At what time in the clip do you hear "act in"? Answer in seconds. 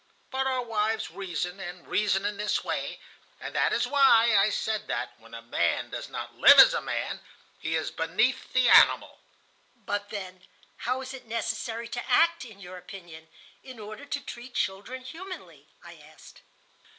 12.09-12.59